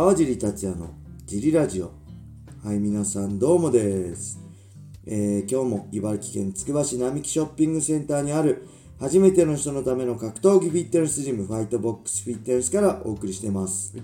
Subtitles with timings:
[0.00, 0.94] 川尻達也の
[1.26, 1.92] ジリラジオ
[2.64, 4.40] はい皆さんどうもです、
[5.04, 8.66] えー今日も茨城県つくば市並木ショッピングセンターにある
[8.98, 13.94] 初めての人のための格闘技フィットネスジムファイトボックスフィットネスからお送りしてます、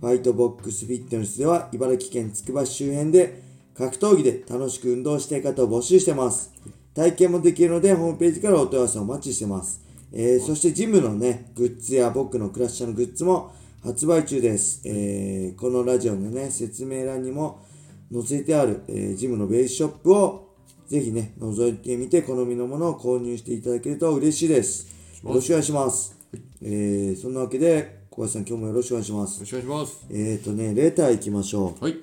[0.00, 3.42] ファイトボックスフィットネスでは茨城県つくば市周辺で
[3.76, 6.54] 格闘技で楽しく運動したい方を募集してます。
[6.94, 9.82] 体験もできるのでホームページからお問い合わせをお待ちしてます。
[10.10, 13.52] えーそしてジムのね、グッズや僕のクラッシャーのグッズも
[13.86, 14.82] 発売中です。
[14.84, 17.64] えーこのラジオのね、説明欄にも
[18.12, 20.56] 載せてある、えージムのベースショップを
[20.88, 24.88] ぜひね、覗いてみて好みのものを購入していただけると嬉しいです。
[25.22, 26.18] よろしくお願いします。
[26.62, 29.34] えーそんなわけで、小林さん今日もよろしくお願いします。
[29.34, 30.06] よろしくお願いします。
[30.10, 31.84] えーとね、レター行きましょう。
[31.84, 31.96] はい。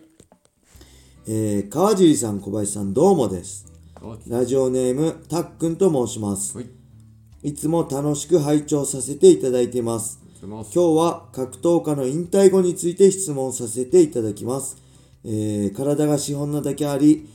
[1.27, 3.69] えー、川尻さん、小林さん、どうもです。
[3.95, 6.57] あラジオネーム、たっくんと申します。
[6.57, 6.67] はい。
[7.43, 10.22] いつも楽しく拝聴させていただいています。
[10.43, 10.73] ありがとうございます。
[10.73, 14.77] 今日は格闘家の引退後について質問させていただきます。
[15.23, 17.29] えー体が資本なだけあり、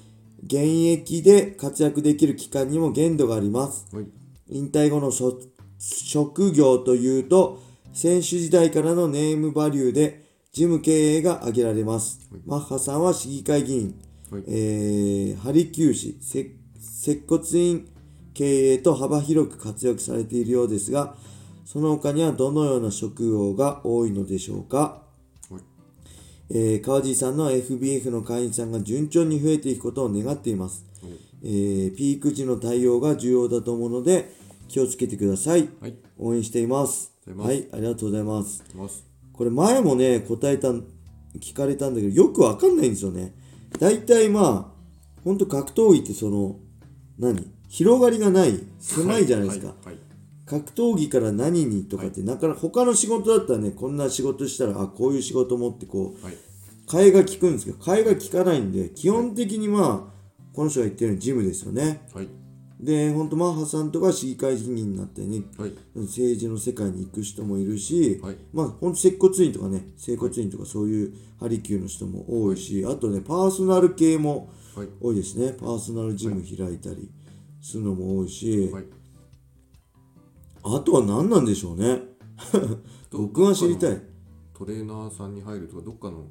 [0.44, 3.86] 現役で活躍できる期間にも限度があります。
[3.94, 4.06] はい。
[4.50, 5.40] 引退後のそ
[5.78, 7.62] 職業というと、
[7.94, 12.20] 選手時代からのネームバリューで事務経営が挙げられます。
[12.44, 13.94] マッハさんは市議会議員、
[14.30, 17.88] はいえー、ハリキュー氏、接接骨院
[18.34, 21.16] 経営と幅広く活躍されているようですが、
[21.70, 25.02] その他にはどのような職業が多いのでしょうか？
[25.50, 25.62] はい。
[26.48, 30.86] えー川地さんの FBF の会員さんが順調に増えていくことを願っています。
[31.42, 34.32] えーピーク時の対応が重要だと思うので
[34.68, 35.68] 気をつけてください。
[35.82, 35.94] はい。
[36.18, 37.12] 応援しています。
[37.36, 38.64] はい、ありがとうございます。
[39.34, 40.84] これ前もね、答えたん、
[41.38, 43.34] 聞かれたんだけど、よくわかんないんですよね。
[43.78, 46.56] 大体まあ、ほんと格闘技ってその、
[47.18, 47.52] 何？
[47.68, 49.66] 広がりがない、狭いじゃないですか。
[49.66, 49.86] はい。
[49.88, 49.97] はい。
[50.48, 56.34] 格闘技から何にとかって、なかなか他の仕事だったらね、こんな仕事したら、あ、こういう仕事もってこう、はい。
[56.86, 60.18] 替えが利くんですけど、替えが利かないんで、基本的にまあ、
[60.54, 62.00] この人が言ってるようにジムですよね。
[62.14, 62.28] はい。
[62.80, 65.74] で、ほんとマッハさんとか市議会議員になってね、はい。
[65.94, 74.88] 政治の世界に行く人もいるし、はいまあほんと接骨院とかね、整骨院とかそういうハリキューの人も多いし、あとね、パーソナル系もはい。
[75.00, 75.54] 多いですね。
[75.54, 77.10] パーソナルジム開いたり
[77.60, 78.84] するのも多いし、はい。
[80.76, 82.02] あとは何なんでしょうね。
[83.10, 84.00] 僕が知りたい。
[84.54, 86.26] トレーナーさんに入るとか、どっかの。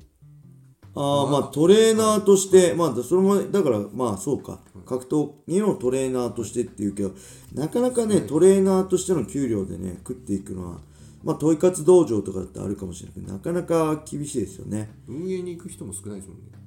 [0.95, 7.11] ああ、まあトレーナーとして、まあそれも、だからまあそうか、格闘技のトレーナーとしてっていうけど、
[7.53, 10.79] なかなかね、トレーナーとしての給料でね、食っていくのは、
[11.23, 14.89] まあ問い活道場とかだってあるかもしれないけど、なかなか厳しいですよね。
[15.07, 16.57] 運営に行く人も少ないですもんね。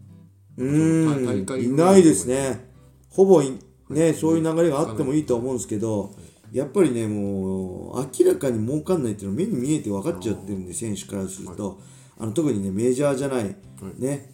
[0.57, 2.71] うん、会いないですね。
[3.09, 3.59] ほぼい、
[3.89, 6.15] ね、そういう流れがあってもいいと思うんですけど、
[6.53, 11.81] やっぱりね、もう、明らかに儲かんないっていうのは目に見えて分かっちゃってるんで、選手からすると、
[12.19, 13.57] あの特にね、メジャーじゃない、
[13.99, 14.33] ね、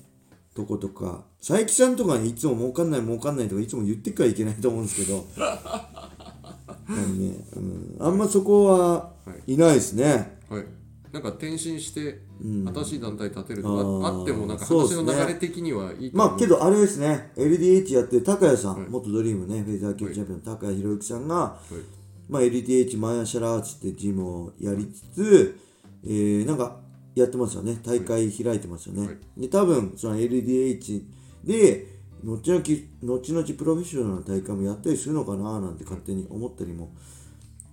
[0.55, 5.25] とことか、佐伯さんとかにいつも儲かんない、儲かんないとか、いつも言ってからいけないと思うんですけど、
[6.89, 9.13] ねうん、あんまそこは
[9.47, 9.57] い。
[9.57, 10.39] ないですね。
[10.49, 10.65] はい。
[11.13, 14.03] なんか転身して、新しい団体立てるとあー。
[14.03, 16.35] かあっても、なんか話の流れ的にはいいとま。
[16.35, 18.89] あけどあれですね、LDH やってる高谷さん、はい。
[18.89, 21.96] 元ドリームね、フェザー級チャンピオンの高谷宏之さんが、はい。
[22.29, 25.59] まあ、LDH マイアシャラアーツってジムをやりつつ、
[26.05, 26.81] えーなんか
[27.15, 27.79] やってますよね。
[27.83, 29.41] 大会開いてますよね、はい。
[29.41, 31.03] で多分その LDH
[31.45, 31.87] で
[32.23, 32.63] 後々
[33.03, 36.91] 後々プロフェッショナルな大会もやったりするのかななんて勝手に思ったりも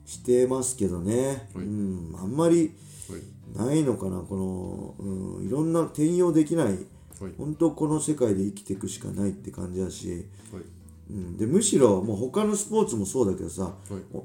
[0.05, 1.65] してますけどね、はい。
[1.65, 2.73] うんあんまり
[3.09, 3.67] はい。
[3.67, 4.19] ないのかな。
[4.21, 6.65] この、うん、いろんな転用できない。
[6.67, 6.77] はい。
[7.37, 10.63] 本当この世界で生きていくしかないって感じだし、はい。
[11.13, 13.73] うん、でむしろもう他のスポーツもそうだけどさ、はい。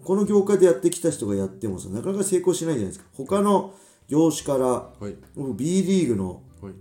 [0.03, 3.05] この業界でやってきた人がやってもさなかなか成功しないじゃないですか。
[3.15, 3.75] 他の
[4.09, 5.15] 業種からはい。
[5.37, 6.73] 僕 B リーグのはい。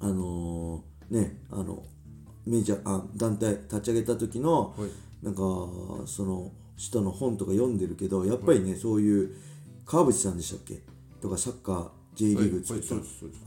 [0.00, 1.84] あのーねあの
[2.44, 4.90] メジャーあ団体立ち上げた時のはい。
[5.24, 5.40] なんか
[6.06, 9.34] その人の本とか読んでるけどやっぱりね、そういう
[9.84, 10.80] 川淵さんでしたっけ？
[11.20, 12.94] とかサッカー J リーグ作った、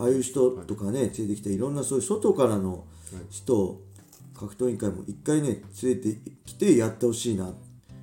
[0.03, 2.85] ああいう人とかね、連れてきたいろんなそういう外からの
[3.29, 3.81] 人を
[4.41, 7.53] 格闘委員会も一回ね連れてきてやってほしいな。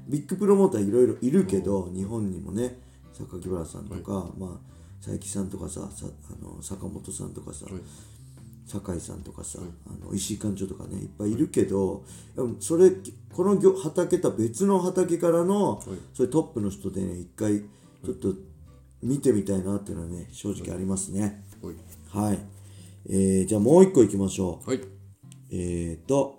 [0.06, 2.78] ビッグプロモーターいろいろいるけど日本にもね
[3.12, 4.50] 榊原さんとか、まあ
[5.04, 7.74] 佐伯さんとかささあの坂本さんとかさ、はい。
[8.66, 11.06] 酒井さんとかさ、あの石井館長とかねい。
[11.06, 12.04] っぱいいるけど、
[12.36, 12.92] でもそれ
[13.32, 15.82] この業畑とは別の畑からの、
[16.12, 18.34] そういうトップの人でね一回ちょっと
[19.02, 21.42] 見てみたいなっていうのはね正直ありますね。
[22.12, 22.26] はい。
[22.26, 22.38] はい、
[23.08, 24.97] えー、じゃあもう一個いきましょう
[25.50, 25.60] はい。
[25.60, 26.38] えーと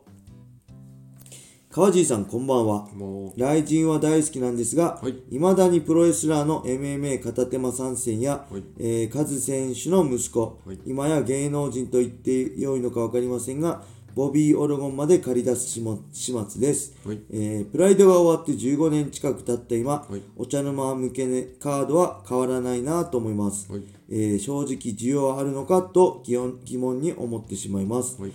[1.71, 2.87] 川地さんこんばんは。
[2.95, 5.13] も雷神は大好きなんですが、はい。
[5.29, 8.63] 未だにプロレスラーの MMA 片手間参戦や、はい。
[8.79, 10.79] えーカズ選手の息子、はい。
[10.87, 13.83] 今や芸能人と言ってよいのか分かりませんが、
[14.15, 17.21] ボビー・オロゴンまで借り出す始末です、はい。
[17.29, 20.21] えープライドが終わって15年近く経った今、はい。
[20.37, 23.83] お茶の間向け、ね、カードは変わらないなと思います、はい。
[24.09, 26.35] えー正直需要はあるのかと疑
[26.79, 28.31] 問に思ってしまいます、はい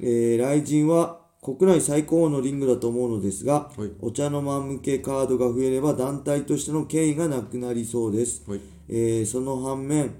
[0.00, 3.90] えー、雷神は国内最高のリングだと思うのですが、はい。
[4.00, 8.60] お茶の間向けカードが増えれば団体としての権威がなくなりそうです、はい。
[8.88, 10.14] えーその反面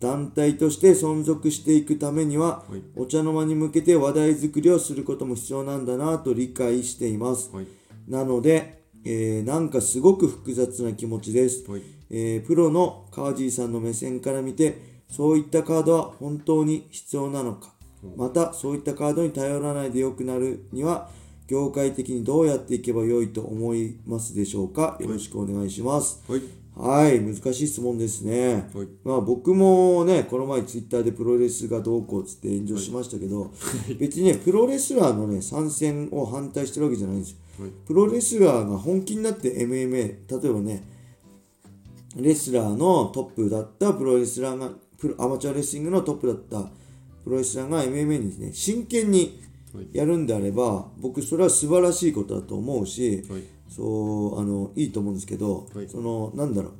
[0.00, 2.82] 団体として存続していくためには、はい。
[2.96, 7.66] お茶の間に向けて話題作りをすることも必要なんだなと理解しています、はい。
[8.08, 11.82] なので、えーなんかすごく複雑な気持ちです、はい。
[12.10, 17.72] えープロの川地さんの目線から見てそういったカードは本当に必要なのか
[18.16, 21.08] またそういったカードに頼らないで良くなるには
[21.46, 24.96] 業界的にどうやっていけば良いと思いますでしょうか？
[25.00, 26.22] よろしくお願いします。
[26.28, 26.42] はい。
[26.74, 28.88] はい難しい質問ですね、はい。
[29.04, 33.52] まあ僕もねこの前ツイッターでプロレスがどうこうっつって炎上しましたけど、
[33.98, 37.36] 別にねプロレスラーのね参戦を反対してるわけじゃないんですよ。
[37.60, 37.70] はい。
[37.86, 40.82] プロレスラーが本気になって MMA 例えばね
[42.16, 46.70] レスラーのトップだったプロレスラーがプロアマチュアレスリングのトップだった
[47.24, 49.40] プロレスラーが MMA にね真剣に
[49.74, 49.88] はい。
[49.92, 53.42] やるんであれば僕それは素晴らしいことだと思うしはい。
[53.68, 55.88] そうあのいいと思うんですけど、はい。
[55.88, 56.72] そのなんだろう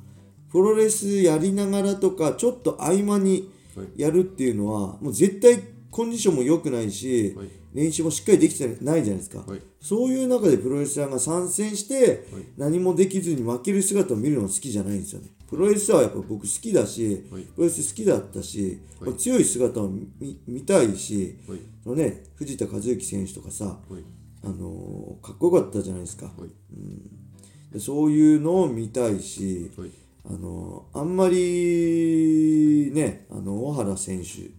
[0.51, 3.87] プロレスやりながらとかちょっと合間にはい。
[3.97, 5.59] やるっていうのはもう絶対
[5.89, 7.47] コンディションも良くないし、はい。
[7.73, 9.61] 練習もしっかりできてないじゃないですか、はい。
[9.81, 12.43] そういう中でプロレスラーが参戦してはい。
[12.55, 17.43] 何もできずに負ける姿を見るのが好きじゃないんですよねプロレスはやっぱ僕好きだし、はい。
[17.43, 18.79] プロレス好きだったし、
[19.19, 20.07] 強い姿を見
[20.47, 21.37] 見たいし、
[21.85, 24.03] のね、藤田和幸選手とかさ、はい。
[24.43, 27.71] あのーかっこよかったじゃないですか、はい。
[27.71, 29.91] でそういうのを見たいし、はい。
[30.25, 34.49] あのあんまりねあの小原選手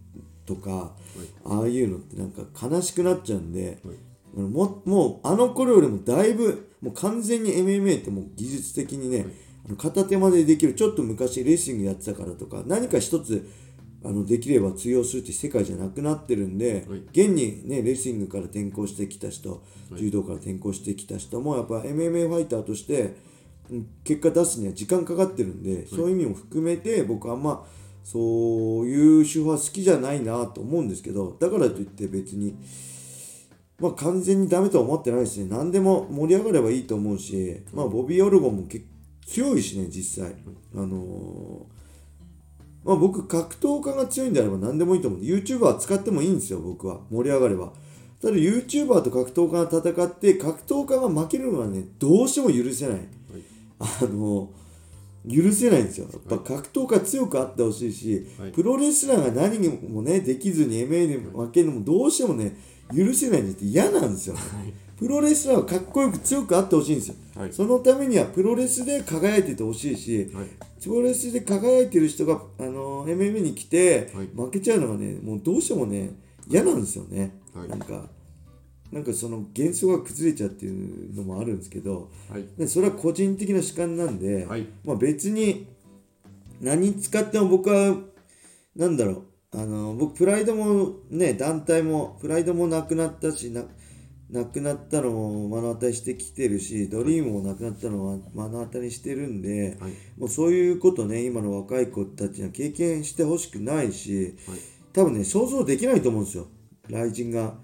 [0.45, 0.93] とか、
[1.43, 3.79] ああいうのってなんか悲しくなっちゃうんで、
[4.33, 9.25] ももうあの頃よりもだいぶもう完全に MMA ってもう技術的にね、
[9.77, 13.49] 片手までできるちょっと昔レスリングやってたからとか何か一つ
[14.03, 16.99] あのできれば通用するって世界じゃなくなってるんで、はい。
[17.11, 19.63] 現にねレスリングから転向してきた人、
[19.97, 23.15] 柔道から転向してきた人もやっぱ MMA ファイターとして
[23.71, 27.65] うん結果出すには時間かかってるんで、そういう意味も含めて僕あんま
[28.03, 28.19] そ
[28.81, 32.55] ういう手法は好きじゃないなと思うんですけどだからといって別に
[33.79, 35.47] まあ完全にダメとは思ってないですね。
[35.49, 38.85] 何でも盛り上がればいいと思うし、まあボビー・オルゴンも結
[39.25, 40.35] 強いしね実際、
[40.75, 41.75] あのー
[42.85, 45.19] まあ僕格闘家が強いんであれば何でもいいと思う。
[45.21, 46.99] YouTuber 使ってもいいんですよ僕は。
[47.09, 47.73] 盛り上がれば。
[48.21, 52.99] ただ YouTuber と格闘家が戦って格闘家が負けるのはねどうしても許せない。
[53.79, 54.51] あの
[55.27, 56.07] 許せないんですよ。
[56.11, 58.51] やっぱ格闘家強くあってほしいし、はい。
[58.51, 62.55] プロレスラーが何もね、できずに MA で負けるのもどうしてもね、
[62.95, 64.35] 許せないんですって嫌なんですよ。
[64.97, 67.15] プロレスラーはかっこよく強くあってほしいんですよ。
[67.35, 67.53] はい。
[67.53, 70.45] そのためにはプロレスで輝いててほしいし、はい。
[70.81, 74.27] プロレスで輝いてる人が、あの MMA に来てはい。
[74.27, 76.11] 負けちゃうのがね、もうどうしてもね、
[76.47, 77.35] 嫌なんですよね。
[77.53, 77.69] はい。
[77.69, 78.07] なんか、
[78.91, 82.45] なんかその幻想が崩れちゃうっていうのもあるんですけど、はい。
[82.57, 84.67] でそれは個人的な主観なんで、はい。
[84.85, 85.67] まあ、別に
[86.61, 87.97] 何使っても僕は
[88.75, 89.23] なんだろう。
[89.57, 93.63] あの僕プライドもね団体もプライドもなくなったしな
[94.29, 99.91] なくなったのを目の当たりしてきてるしドリームもなくなったのは目の当たりしてるんで、はい。
[100.17, 104.59] もうそういうことね今の若い子たちには経験してほしくないしはい。
[104.93, 106.47] 多分ね想像できないと思うんですよ。
[106.87, 107.55] 雷神が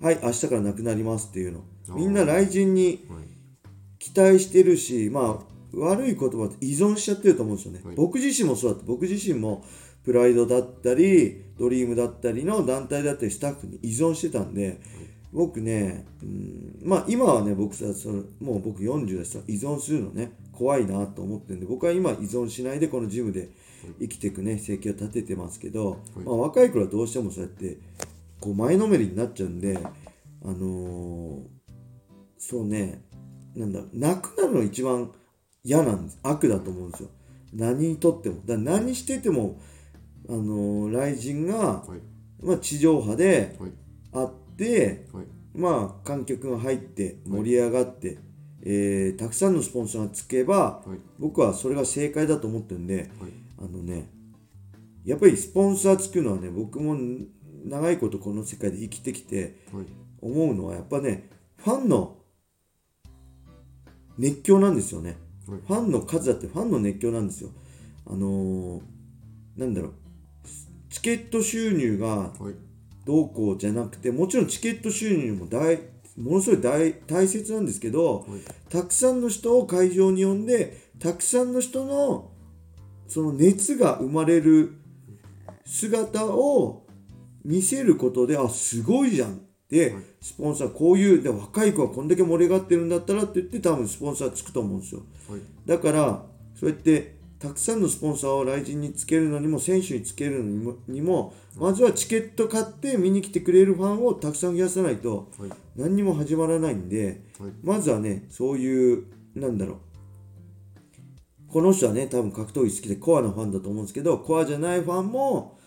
[0.00, 1.64] はい明日からなくなりますっていうの。
[1.96, 3.32] みんな雷神にはい。
[4.02, 7.80] 期待してるし、まあ、悪い言葉って依存しちゃってると思うんですよね。
[7.84, 7.94] はい。
[7.94, 8.84] 僕自身もそうだった。
[8.84, 9.64] 僕自身も、
[10.02, 14.80] プライドだったり、ドリームだったりの団体だったり、スタッフに依存してたんで、
[15.32, 23.48] 僕ね、うん、まあ今はね、僕さ、そのもう僕40だしさ、依存するのね、怖いなと思ってるんで、僕は今依存しないでこのジムで
[23.98, 27.78] 生きていくね、生計を立ててますけど、まあ若い頃はどうしてもそうやって、
[28.40, 29.78] こう前のめりになっちゃうんで、
[30.44, 31.40] あのー
[32.36, 33.02] そうね、
[33.54, 35.12] なんだなくなるのが一番
[35.64, 36.18] 嫌なんです。
[36.22, 37.08] 悪だと思うんですよ。
[37.54, 38.42] 何にとっても。
[38.44, 39.60] だ何してても
[40.28, 42.44] あのー雷神が、はい。
[42.44, 43.70] まあ、地上波ではい。
[44.12, 44.41] あってはい
[45.54, 48.18] まあ観客が入って盛り上がって、
[48.62, 50.98] えーたくさんのスポンサーがつけばはい。
[51.18, 53.08] 僕はそれが正解だと思ってるんではい。
[53.58, 54.08] あのね
[55.04, 56.96] やっぱりスポンサーつくのはね僕も
[57.64, 59.86] 長いことこの世界で生きてきてはい。
[60.20, 62.18] 思うのはやっぱねファンの
[64.18, 65.16] 熱狂なんですよね。
[65.48, 65.60] はい。
[65.66, 67.50] ファンの数だってファンの熱狂なんですよ。
[68.06, 68.80] あのー
[69.56, 69.92] なんだろう、
[70.88, 72.54] チケット収入がはい
[73.04, 75.80] どうこうじゃなくて、もちろんチケット収入も大、
[76.16, 78.40] ものすごい大大切なんですけど、はい。
[78.68, 82.30] たくさんの人を会場に呼んで、たくさんの人の
[83.08, 84.72] その熱が生まれる
[85.64, 86.86] 姿を
[87.44, 89.32] 見せることで、あ、すごいじゃん。
[89.32, 89.34] っ
[89.72, 95.02] てはい、スポンサー、こういう、で若い子はこんだけ盛り上がってるんだったらって言って、多分スポンサーつくと思うんですよ。
[95.28, 95.40] はい。
[95.66, 105.50] だから、そうやってたくさんのスポンサーを来人につけるのにも、選手につけるのにも、まずはチケット買って見に来てくれるファンをたくさん増やさないと、はい。
[105.74, 107.50] 何にも始まらないんで、はい。
[107.64, 109.76] まずはね、そういう、なんだろう。
[111.52, 115.58] この人はね、多分格闘技好きでコアなファンだと思うんですけど、コアじゃないファンも、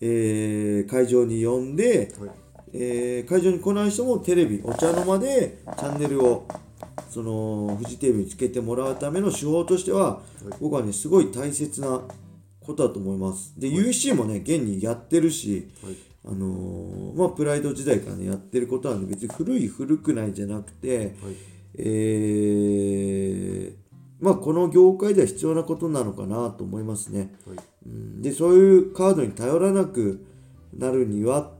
[0.00, 2.30] えー会場に呼んで、はい。
[2.72, 6.48] えー会場に来ない人もテレビ、お茶の間でチャンネルを、
[7.08, 10.20] その、フジテレビにつけてもらうための手法としては、
[10.60, 12.02] 僕はね、すごい大切な
[12.60, 13.58] ことだと思います。
[13.58, 15.96] で、USC もね、現にやってるし、はい。
[16.22, 21.10] あのーまあ、プライド時代からね、やってることはね、別に古い古くないじゃなくて、はい。
[21.76, 23.80] えー
[24.20, 27.34] まあ、この業界では必要なことなのかなと思いますね。
[27.46, 27.56] はい。
[27.86, 28.20] うん。
[28.20, 30.26] で、そういうカードに頼らなく
[30.76, 31.52] なるには、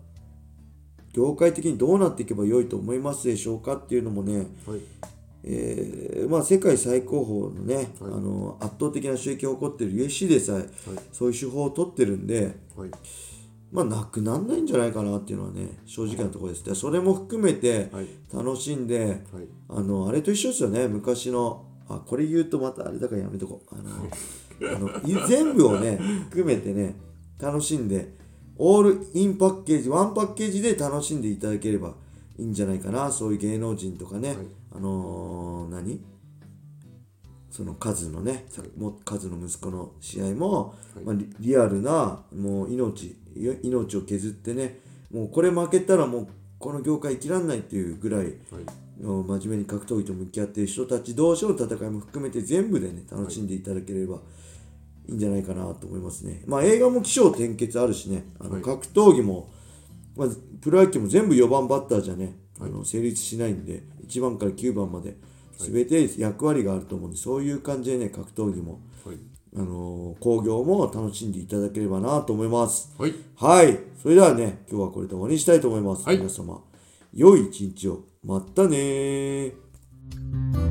[1.14, 4.80] 業界的にどうなっていけば良いと思いますでしょうかっていうのもね、はい
[5.42, 7.86] えーまあ、世界最高峰のね、はい。
[8.02, 10.68] あの圧倒的な収益を誇っている USC でさえ、
[11.12, 12.90] そういう手法を取ってるんで、はい。
[13.72, 16.64] まあ、なくなんないんじゃないかなっていうのはね、正直なところです。
[16.64, 18.08] でそれも含めてはい。
[18.32, 19.18] 楽しんで、はい。
[19.68, 23.74] あの、あれと一緒ですよね、昔の、あ、これ言うとまたあれだからやめとこう。
[23.74, 23.90] あの、
[24.76, 25.96] あのい全部をね、
[26.30, 26.96] 含めてね、
[27.38, 28.14] 楽しんで、
[28.58, 31.94] オールインパッケージ、ワンパッケージで楽しんでいただければ
[32.40, 34.38] いいんじゃないかな、そういう芸能人とかね、はい。
[34.76, 36.00] あのー何？
[37.50, 38.46] そのカズのね、
[39.04, 41.04] カズの息子の試合も、はい。
[41.04, 44.78] まあ、リリアルなもう命い命を削ってね
[45.12, 46.28] もうこれ負けたらもう
[46.58, 48.34] この業界生きらんないっていうぐらいはい。
[49.02, 54.18] の真面目に格闘技と向き合っている人たち同士の戦いも含めて全部でね楽しんでいただければ
[55.08, 56.42] いいんじゃないかなと思いますね。
[56.46, 58.24] まあ映画も起承転結あるしね。
[58.38, 58.62] あのはい。
[58.62, 59.50] 格闘技も、
[60.16, 60.28] まあ、
[60.60, 65.16] プロ野球も全部4番バッターじゃねあの成立しないんで1番から9番まで
[65.58, 69.16] 全て役割があると思うんでそういう感じでね格闘技もはい
[69.56, 72.92] あのー興行も楽しんでいただければなと思います。
[72.98, 73.78] はいはい。
[74.00, 76.04] それではね、今日はこれで終わりにしたいと思います。
[76.04, 76.62] はい皆様、
[77.12, 78.04] 良い一日を。
[78.22, 80.69] またねー。